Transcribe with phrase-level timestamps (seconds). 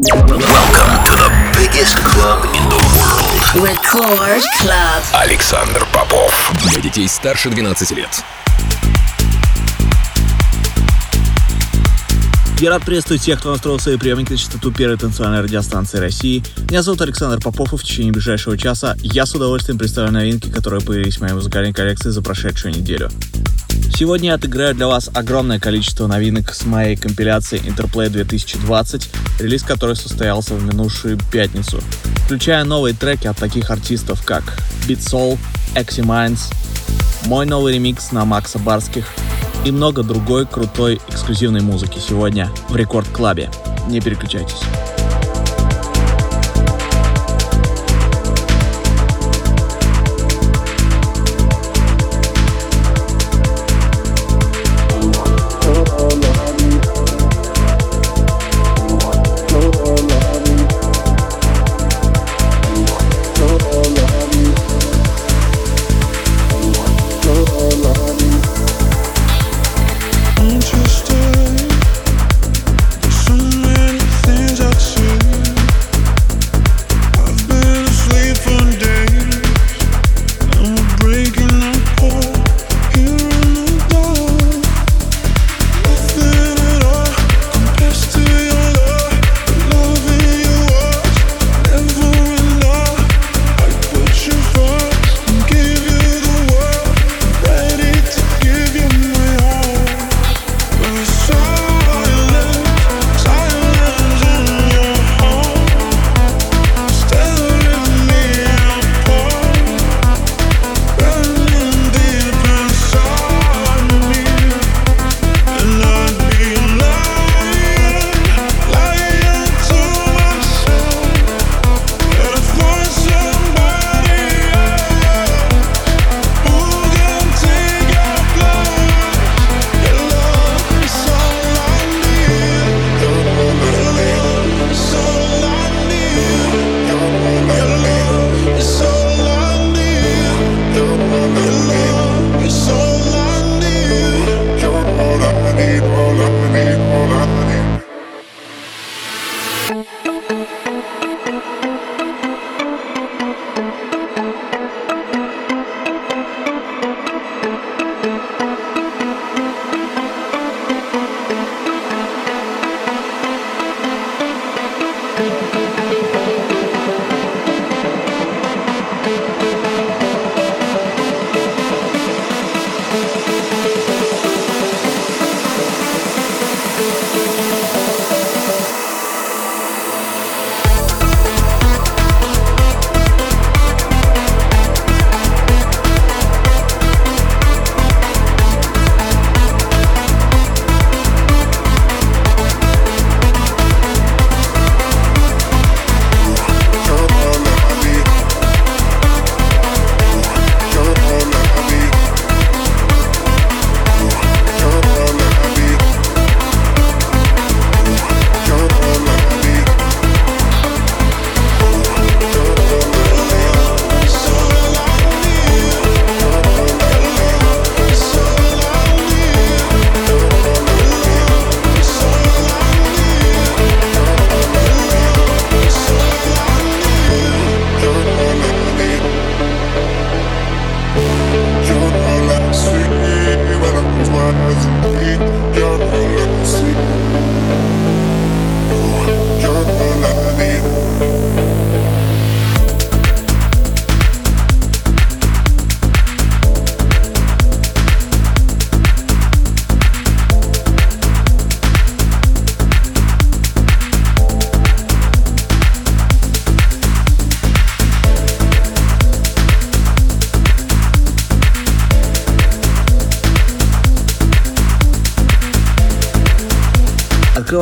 [0.00, 1.28] Welcome to the
[1.58, 3.66] biggest club in the world.
[3.66, 5.02] Record Club.
[5.12, 6.52] Александр Попов.
[6.70, 8.08] Для детей старше 12 лет.
[12.60, 16.44] Я рад приветствовать всех, кто настроил свои приемники на частоту первой танцевальной радиостанции России.
[16.70, 20.80] Меня зовут Александр Попов, и в течение ближайшего часа я с удовольствием представлю новинки, которые
[20.80, 23.10] появились в моей музыкальной коллекции за прошедшую неделю.
[23.98, 29.10] Сегодня я отыграю для вас огромное количество новинок с моей компиляции Interplay 2020,
[29.40, 31.80] релиз которой состоялся в минувшую пятницу,
[32.24, 34.44] включая новые треки от таких артистов, как
[34.86, 35.36] Beat Soul,
[35.74, 36.42] Exy Minds,
[37.26, 39.04] мой новый ремикс на Макса Барских
[39.64, 43.50] и много другой крутой эксклюзивной музыки сегодня в Рекорд Клабе.
[43.88, 44.62] Не переключайтесь.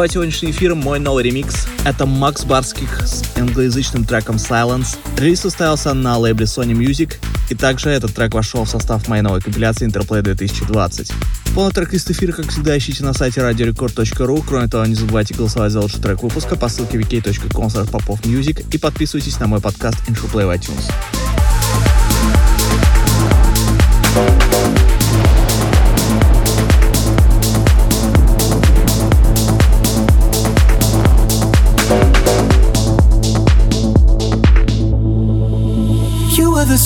[0.07, 1.67] Открывает сегодняшний эфир мой новый ремикс.
[1.85, 4.97] Это Макс Барских с англоязычным треком Silence.
[5.17, 7.15] Релиз состоялся на лейбле Sony Music,
[7.51, 11.11] и также этот трек вошел в состав моей новой компиляции Interplay 2020.
[11.57, 14.45] Полный трек-лист эфира, как всегда, ищите на сайте radiorecord.ru.
[14.47, 19.41] Кроме того, не забывайте голосовать за лучший трек выпуска по ссылке wiki.com popofmusic и подписывайтесь
[19.41, 20.85] на мой подкаст InfoPlay в iTunes.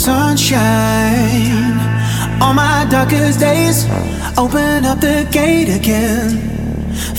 [0.00, 1.76] Sunshine
[2.40, 3.84] on my darkest days.
[4.38, 6.40] Open up the gate again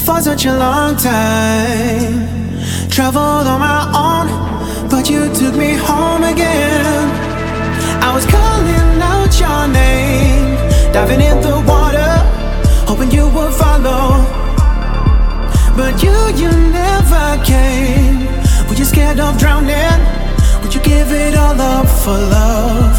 [0.04, 2.28] for such a long time.
[2.89, 4.28] Traveled on my own,
[4.89, 7.06] but you took me home again.
[8.01, 10.56] I was calling out your name,
[10.92, 12.13] diving in the water,
[12.89, 14.25] hoping you would follow.
[15.78, 16.50] But you, you
[16.81, 18.25] never came.
[18.68, 20.11] Were you scared of drowning?
[20.71, 22.95] Would you give it all up for love?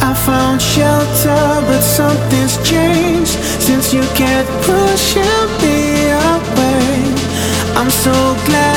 [0.00, 7.04] I found shelter, but something's changed since you kept pushing me away.
[7.76, 8.14] I'm so
[8.46, 8.69] glad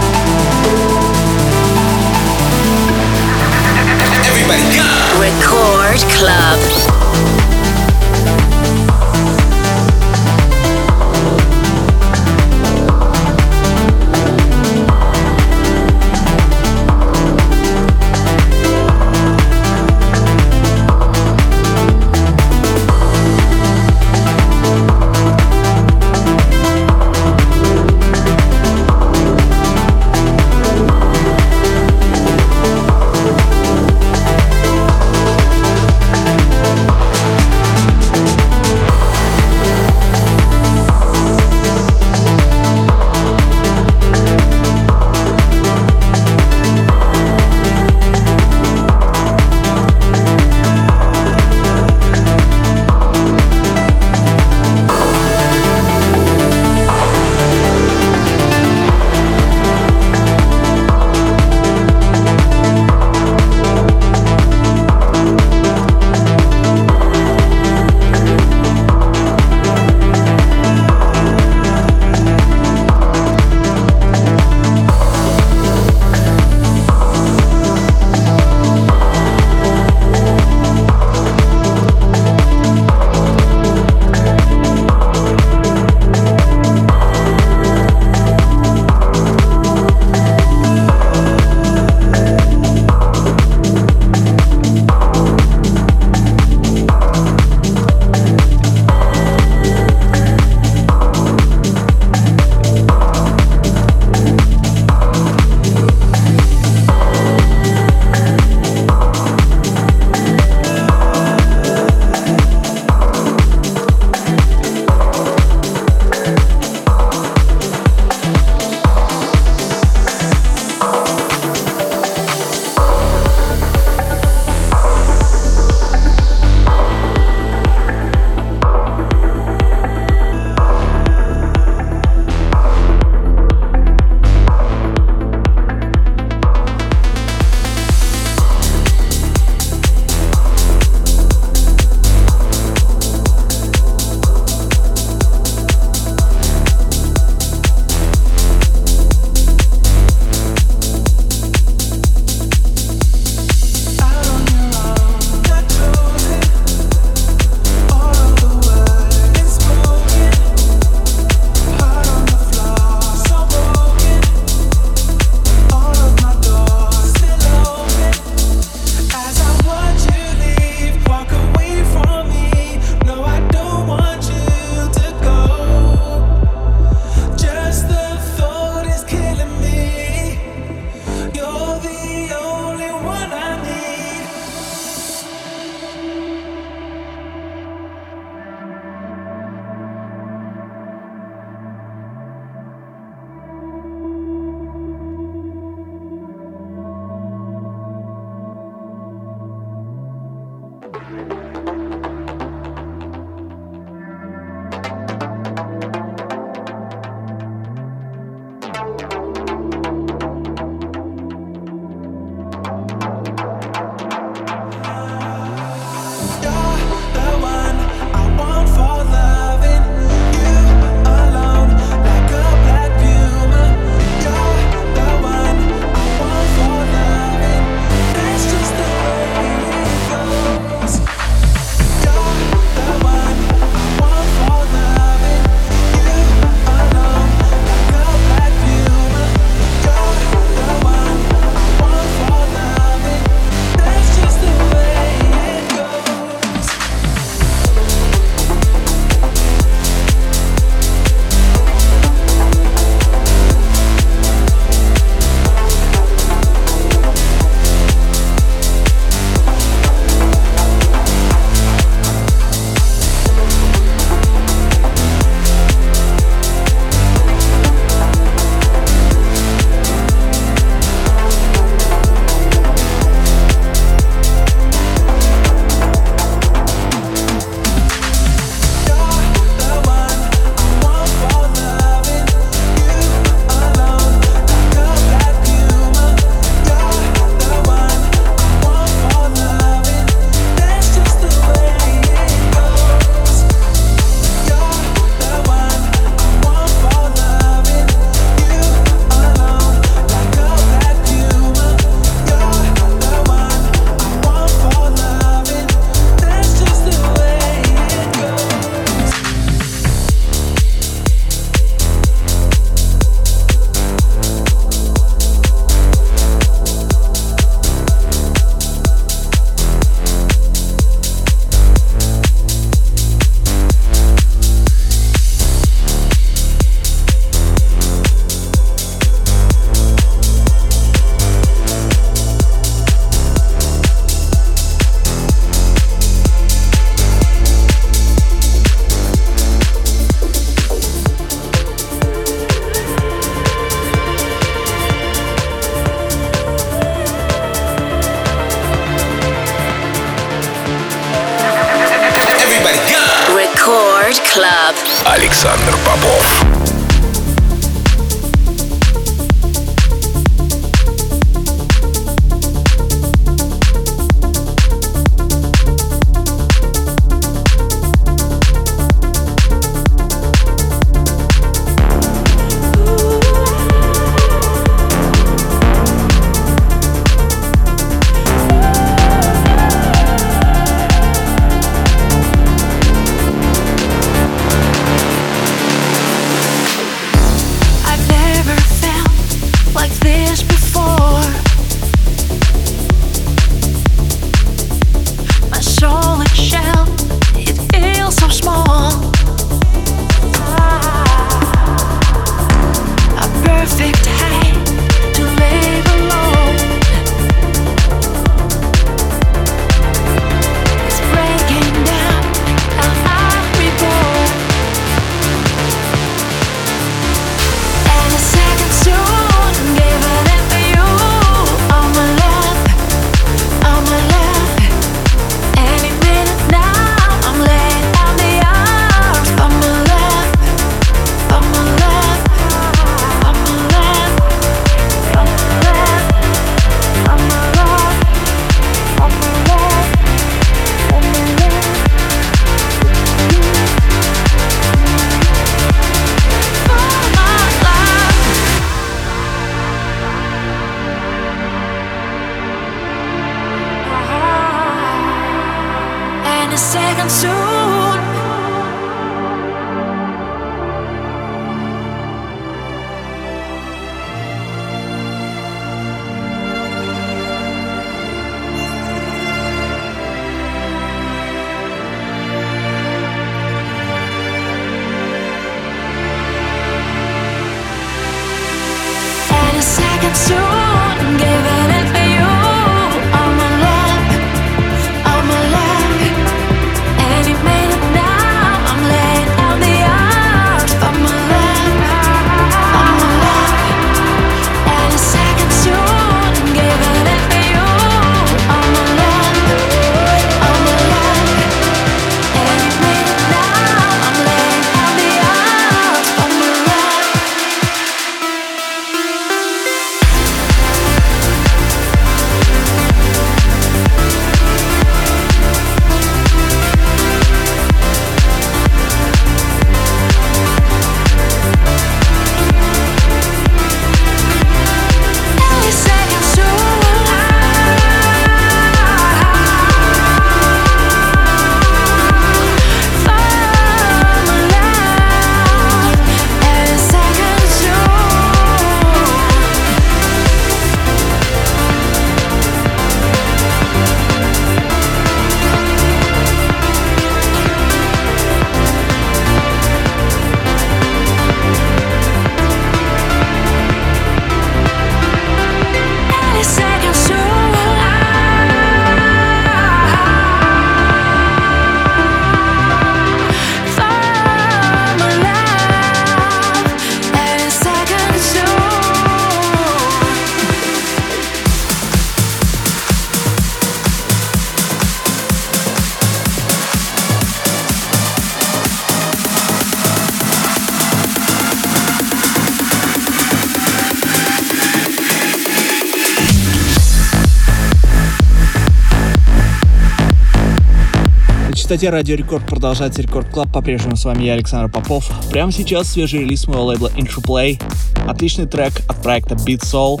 [591.68, 593.52] частоте Радио Рекорд продолжается Record Club.
[593.52, 595.06] По-прежнему с вами я, Александр Попов.
[595.30, 597.62] Прямо сейчас свежий релиз моего лейбла Intro Play.
[598.08, 600.00] Отличный трек от проекта Beat Soul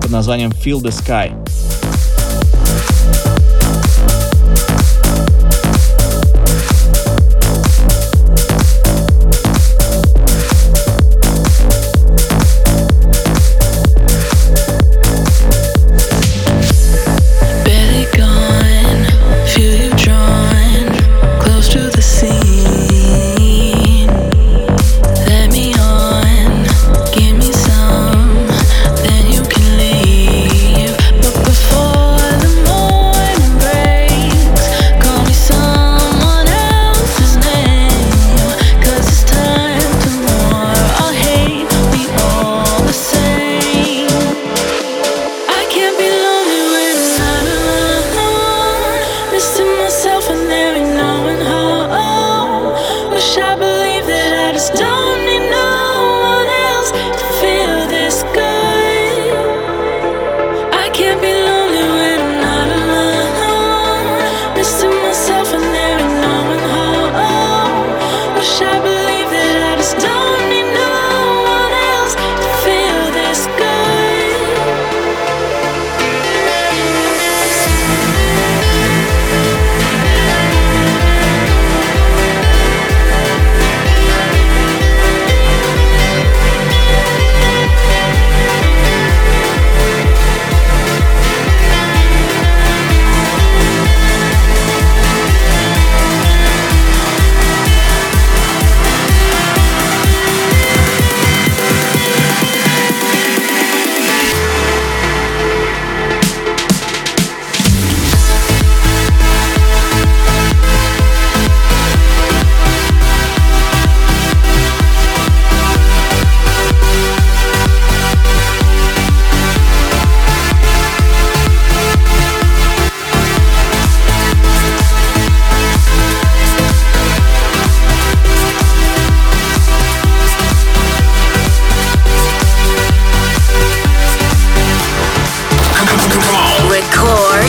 [0.00, 1.43] под названием Feel the Sky.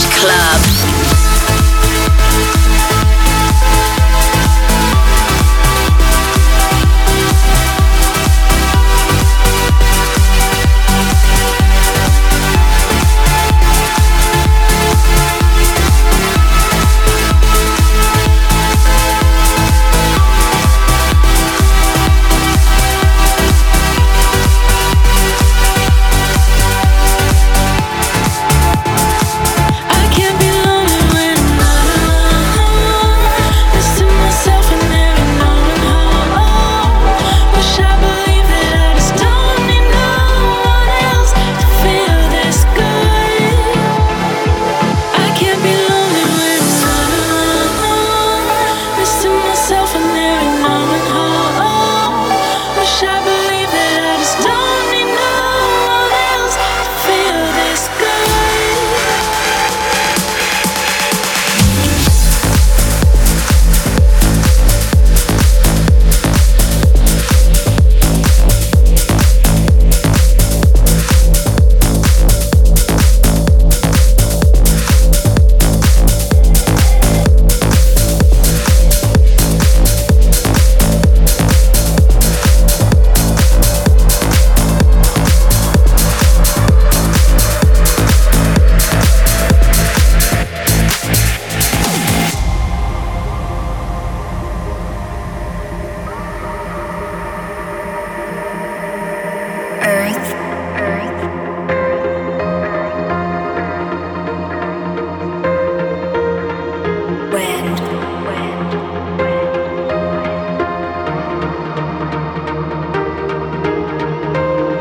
[0.03, 1.04] Club.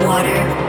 [0.07, 0.64] water.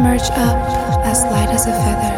[0.00, 0.56] merge up
[1.04, 2.16] as light as a feather.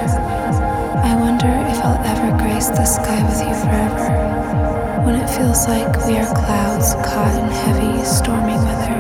[1.03, 5.03] I wonder if I'll ever grace the sky with you forever.
[5.03, 8.95] When it feels like we are clouds caught in heavy, stormy weather.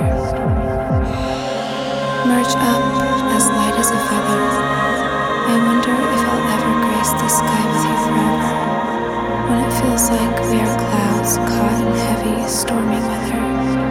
[2.27, 2.83] Merge up
[3.39, 4.43] as light as a feather.
[5.47, 8.53] I wonder if I'll ever grace the sky with you forever.
[9.47, 13.82] When it feels like we are clouds caught in heavy, stormy weather.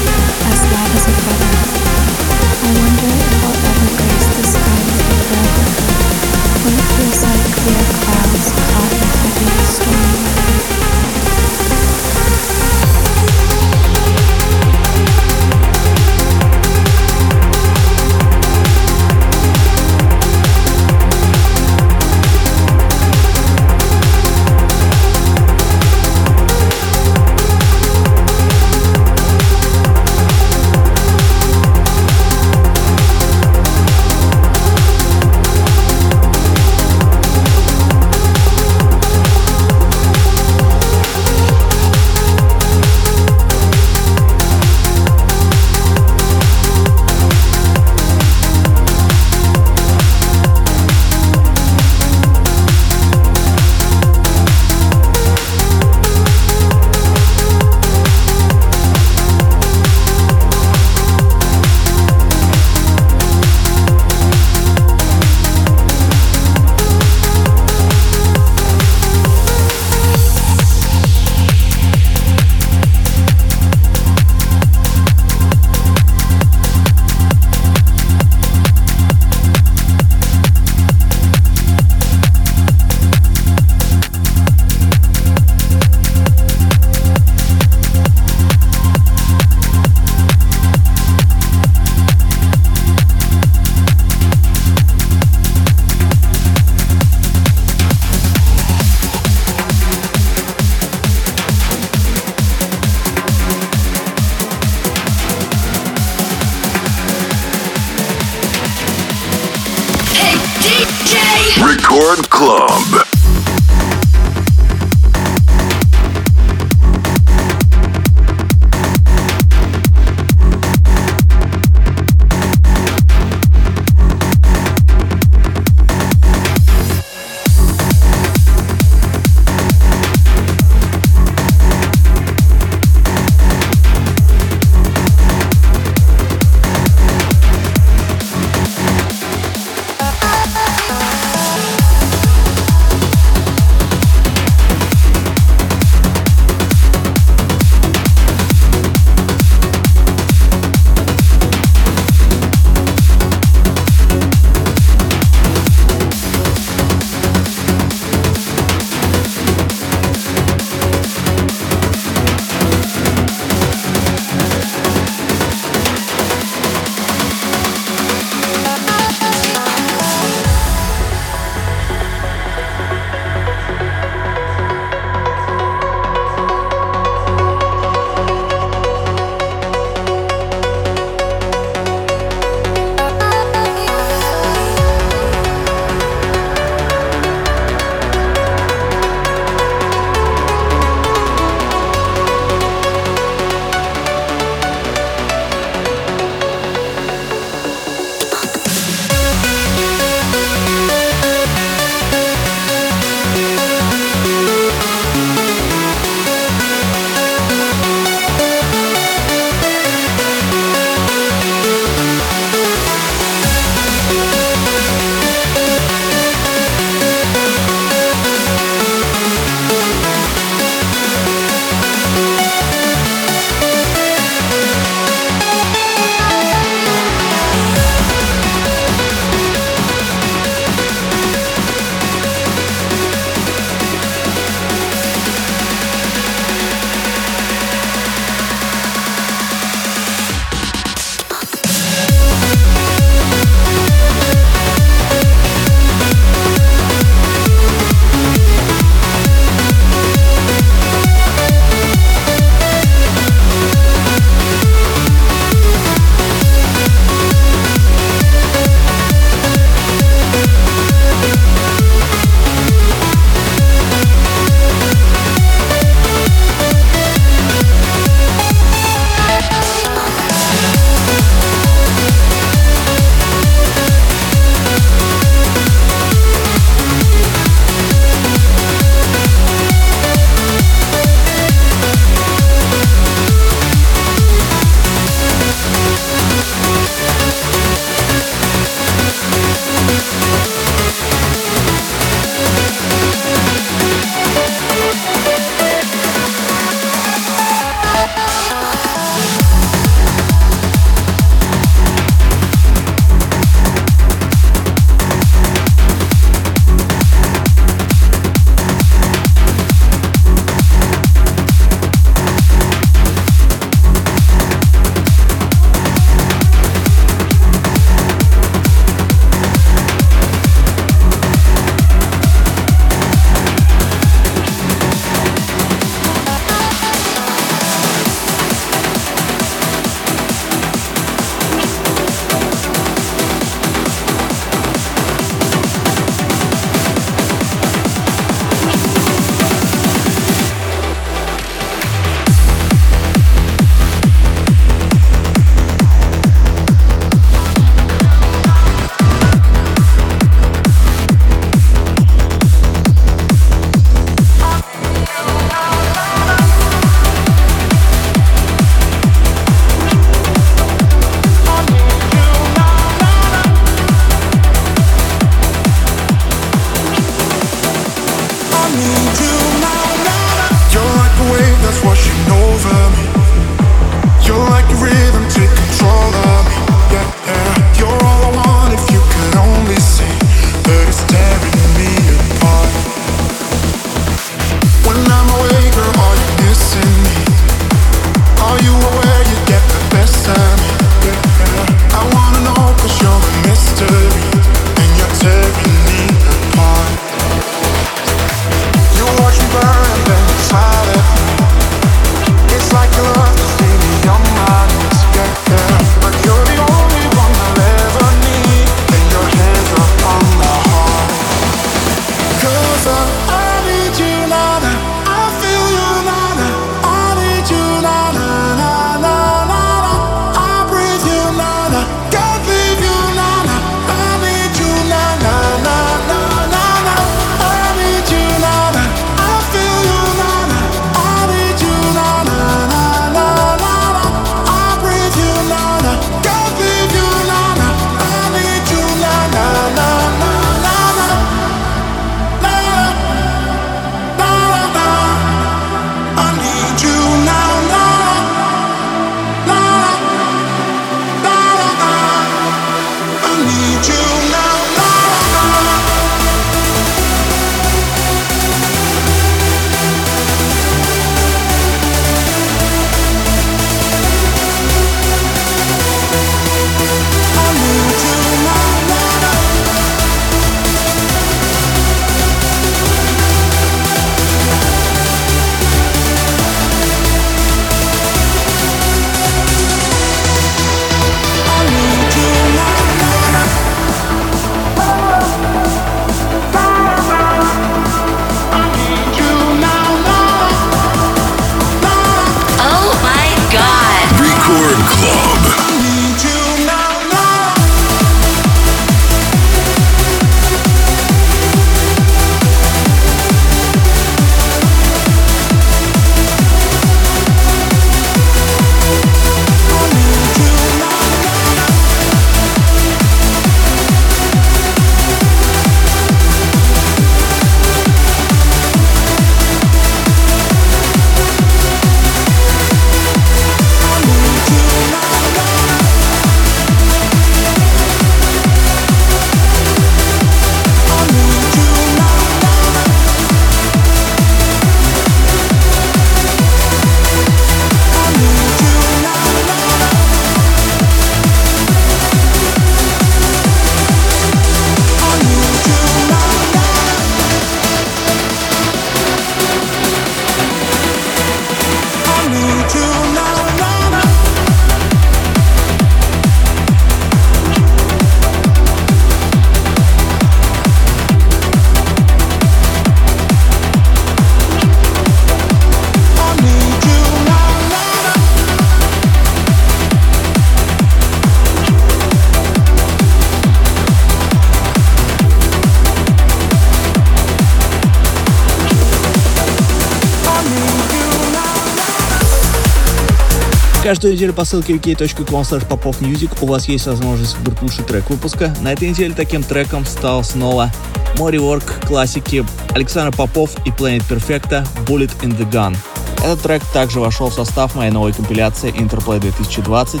[583.84, 588.54] Каждую неделю по ссылке wiki.com popofmusic у вас есть возможность выбрать лучший трек выпуска.
[588.62, 590.72] На этой неделе таким треком стал снова
[591.18, 595.76] Мори Ворк классики Александр Попов и Planet Perfecta Bullet in the Gun.
[596.24, 600.00] Этот трек также вошел в состав моей новой компиляции Interplay 2020,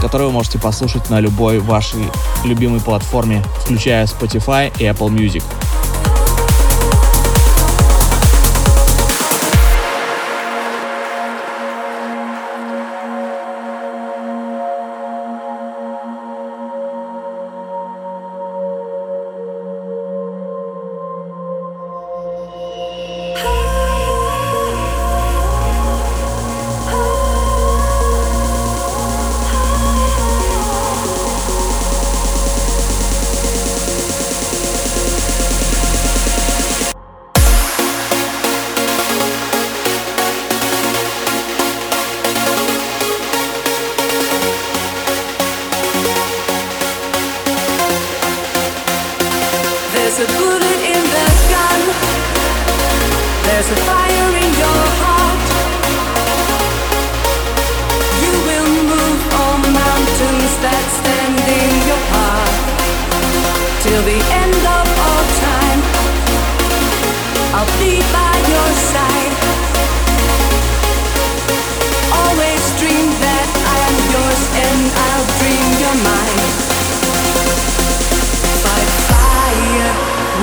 [0.00, 2.00] которую вы можете послушать на любой вашей
[2.46, 5.42] любимой платформе, включая Spotify и Apple Music.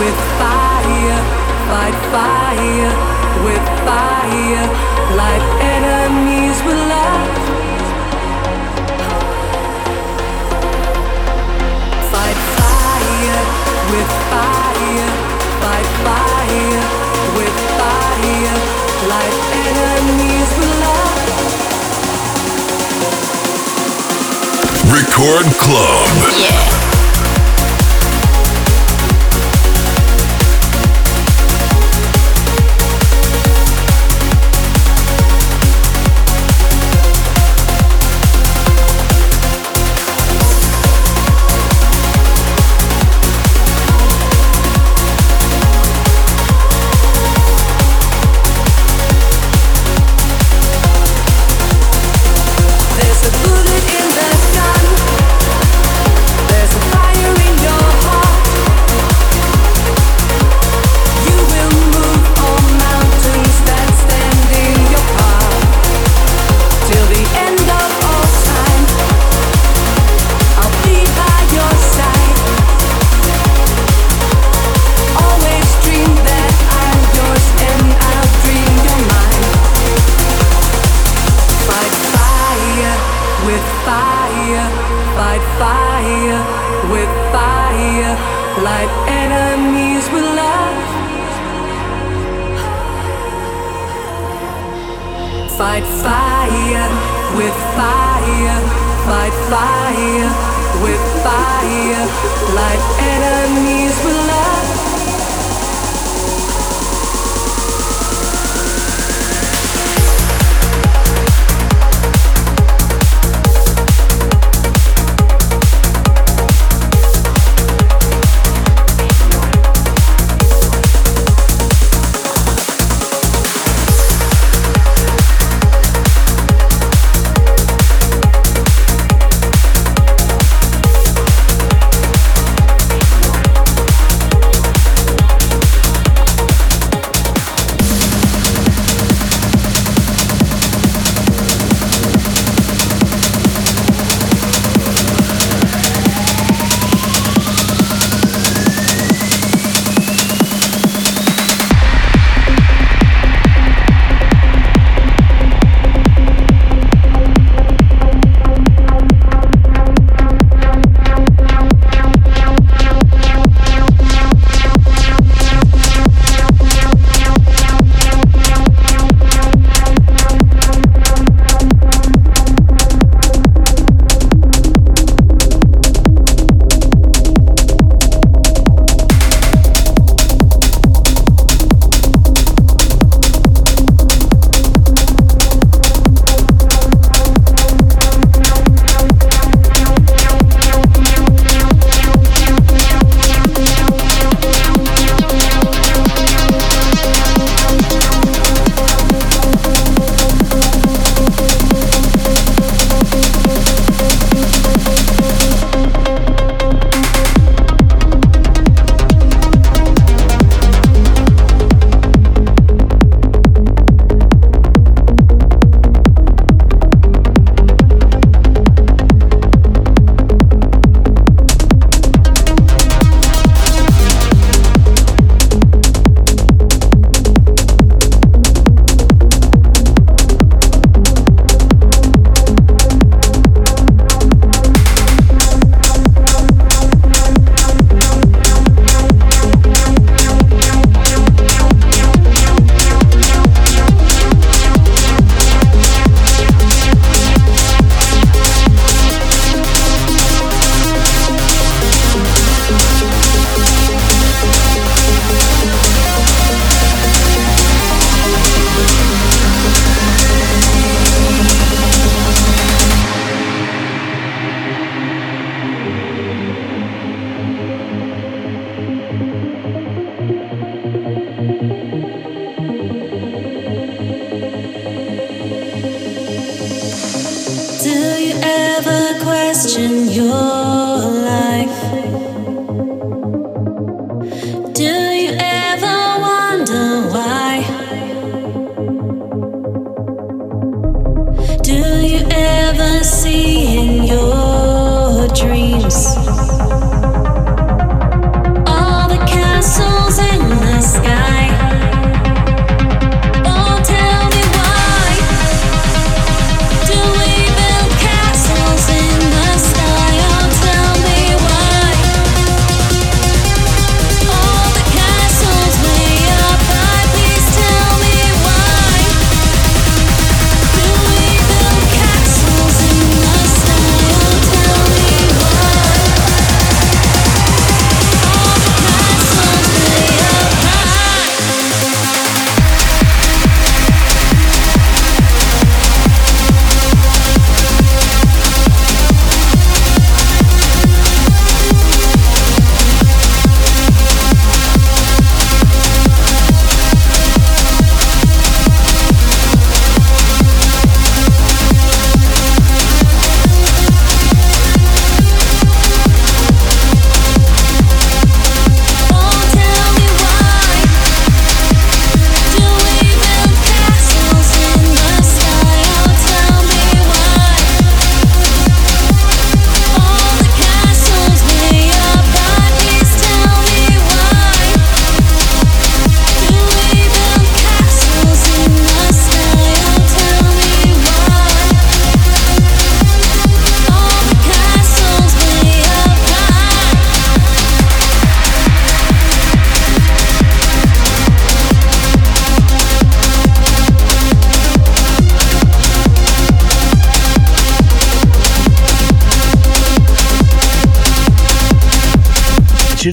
[0.05, 1.21] with fire,
[1.65, 2.93] fight fire
[3.45, 4.65] with fire,
[5.73, 7.29] enemies with love.
[12.13, 13.41] Fight fire
[13.93, 15.11] with fire,
[15.63, 16.85] fight fire
[17.37, 18.57] with fire,
[19.65, 21.17] enemies with love.
[24.93, 26.09] Record Club.
[26.37, 26.84] Yeah.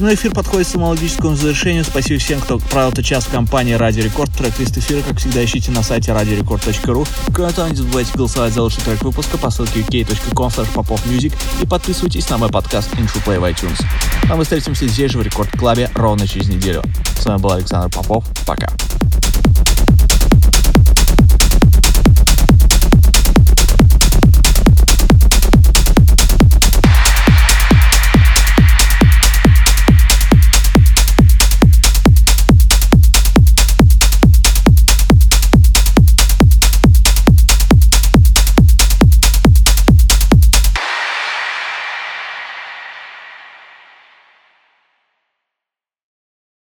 [0.02, 1.84] Очередной эфир подходит к самологическому завершению.
[1.84, 4.32] Спасибо всем, кто провел этот час в компании Радио Рекорд.
[4.36, 7.06] Трек-лист эфира, как всегда, ищите на сайте radiorecord.ru.
[7.32, 11.32] Кроме того, не забывайте голосовать за лучший трек выпуска по ссылке uk.com popofmusic
[11.62, 13.80] и подписывайтесь на мой подкаст Intro Play в iTunes.
[14.28, 16.82] А мы встретимся здесь же в Рекорд Клабе ровно через неделю.
[17.16, 18.24] С вами был Александр Попов.
[18.44, 18.72] Пока.